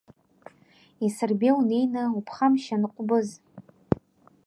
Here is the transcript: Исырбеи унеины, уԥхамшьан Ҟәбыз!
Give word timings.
Исырбеи 1.05 1.53
унеины, 1.59 2.03
уԥхамшьан 2.17 2.83
Ҟәбыз! 2.93 3.29